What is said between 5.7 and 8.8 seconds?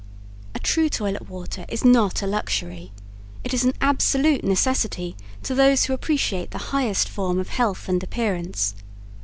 who appreciate the highest form of health and appearance.